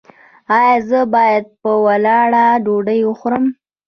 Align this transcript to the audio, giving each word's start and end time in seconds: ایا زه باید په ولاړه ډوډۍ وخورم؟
ایا 0.57 0.73
زه 0.89 0.99
باید 1.15 1.43
په 1.61 1.71
ولاړه 1.85 2.45
ډوډۍ 2.65 2.99
وخورم؟ 3.05 3.45